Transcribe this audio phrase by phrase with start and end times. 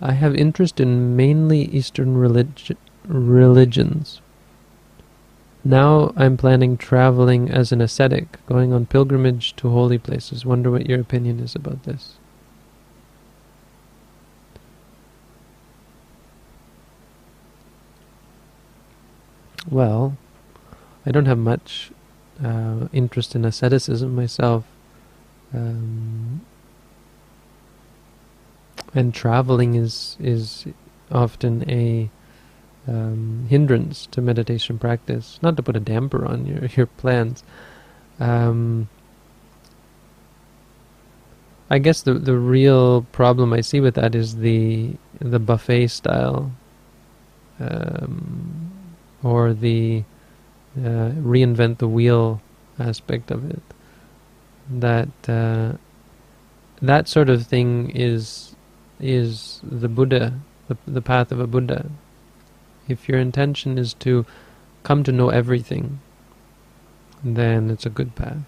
[0.00, 4.20] I have interest in mainly Eastern relig- religions.
[5.64, 10.46] Now I'm planning traveling as an ascetic, going on pilgrimage to holy places.
[10.46, 12.14] Wonder what your opinion is about this.
[19.70, 20.16] Well,
[21.04, 21.90] I don't have much
[22.42, 24.64] uh, interest in asceticism myself.
[25.52, 26.42] Um,
[28.94, 30.66] and traveling is is
[31.10, 32.10] often a
[32.86, 35.38] um, hindrance to meditation practice.
[35.42, 37.44] Not to put a damper on your your plans.
[38.18, 38.88] Um,
[41.70, 46.50] I guess the the real problem I see with that is the the buffet style,
[47.60, 48.72] um,
[49.22, 50.04] or the
[50.76, 52.40] uh, reinvent the wheel
[52.78, 53.62] aspect of it.
[54.70, 55.76] That uh,
[56.80, 58.56] that sort of thing is
[59.00, 61.90] is the Buddha, the, the path of a Buddha.
[62.88, 64.24] If your intention is to
[64.82, 66.00] come to know everything,
[67.22, 68.38] then it's a good path.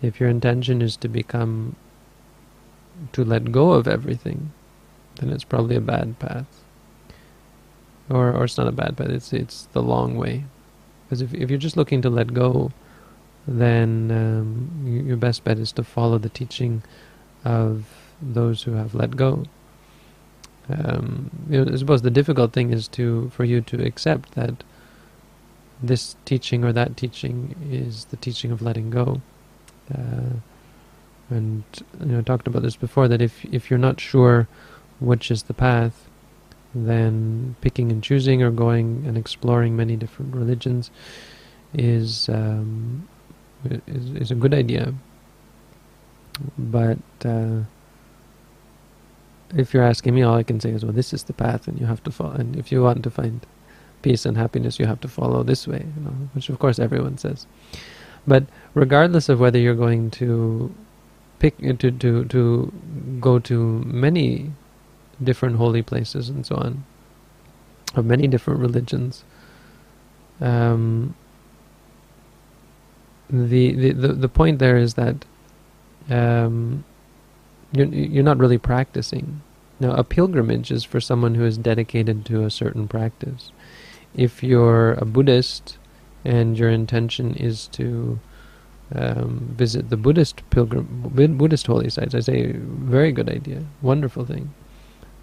[0.00, 1.76] If your intention is to become,
[3.12, 4.52] to let go of everything,
[5.16, 6.46] then it's probably a bad path.
[8.08, 10.44] Or, or it's not a bad path, it's, it's the long way.
[11.04, 12.72] Because if, if you're just looking to let go,
[13.46, 16.82] then um, your best bet is to follow the teaching
[17.44, 19.44] of those who have let go.
[20.68, 24.64] Um, you know, I suppose the difficult thing is to for you to accept that
[25.82, 29.22] this teaching or that teaching is the teaching of letting go.
[29.92, 30.40] Uh,
[31.30, 31.62] and
[32.00, 34.48] you know, I talked about this before that if if you're not sure
[35.00, 36.08] which is the path,
[36.74, 40.90] then picking and choosing or going and exploring many different religions
[41.74, 43.08] is um,
[43.86, 44.94] is, is a good idea.
[46.56, 47.60] But uh,
[49.56, 51.80] if you're asking me, all I can say is, well, this is the path, and
[51.80, 52.32] you have to follow.
[52.32, 53.46] And if you want to find
[54.02, 57.18] peace and happiness, you have to follow this way, you know, which of course everyone
[57.18, 57.46] says.
[58.26, 58.44] But
[58.74, 60.74] regardless of whether you're going to
[61.38, 62.72] pick to to to
[63.20, 64.52] go to many
[65.22, 66.84] different holy places and so on,
[67.94, 69.24] of many different religions,
[70.40, 71.14] um,
[73.30, 75.24] the, the the the point there is that
[76.10, 76.84] um,
[77.72, 79.42] you're, you're not really practicing.
[79.80, 83.52] Now, a pilgrimage is for someone who is dedicated to a certain practice.
[84.14, 85.78] If you're a Buddhist
[86.24, 88.18] and your intention is to
[88.94, 94.52] um, visit the Buddhist pilgrim, Buddhist holy sites, I say, very good idea, wonderful thing.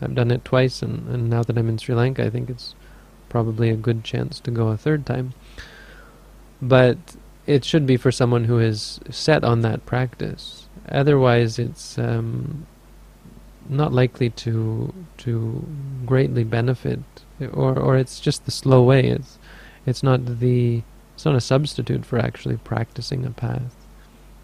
[0.02, 2.76] I've done it twice, and, and now that I'm in Sri Lanka, I think it's
[3.30, 5.34] probably a good chance to go a third time.
[6.62, 6.98] But
[7.46, 12.68] it should be for someone who is set on that practice Otherwise, it's um,
[13.68, 15.68] not likely to to
[16.06, 17.00] greatly benefit,
[17.54, 19.06] or or it's just the slow way.
[19.08, 19.40] It's
[19.86, 20.84] it's not the
[21.16, 23.76] it's not a substitute for actually practicing a path.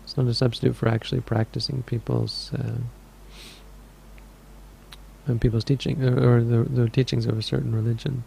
[0.04, 2.80] It's not a substitute for actually practicing people's uh,
[5.40, 8.24] people's teaching or, or the the teachings of a certain religion.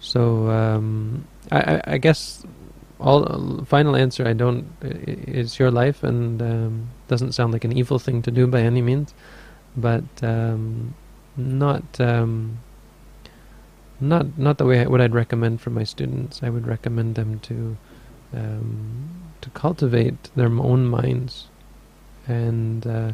[0.00, 2.46] So um, I, I guess
[3.00, 7.98] all final answer I don't it's your life and um, doesn't sound like an evil
[7.98, 9.14] thing to do by any means
[9.76, 10.94] but um,
[11.36, 12.58] not um,
[14.00, 16.42] not not the way I, what I'd recommend for my students.
[16.42, 17.76] I would recommend them to
[18.34, 19.08] um,
[19.40, 21.48] to cultivate their own minds.
[22.26, 23.12] And uh,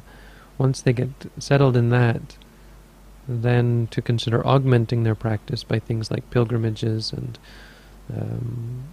[0.59, 2.37] once they get settled in that
[3.27, 7.39] then to consider augmenting their practice by things like pilgrimages and
[8.15, 8.85] um,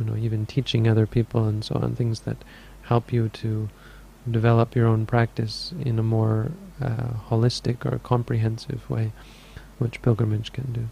[0.00, 2.38] you know, even teaching other people and so on, things that
[2.82, 3.68] help you to
[4.28, 6.50] develop your own practice in a more
[6.80, 9.12] uh, holistic or comprehensive way,
[9.78, 10.88] which pilgrimage can do.